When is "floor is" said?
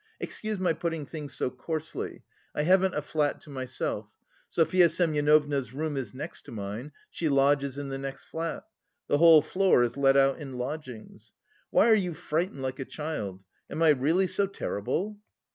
9.43-9.97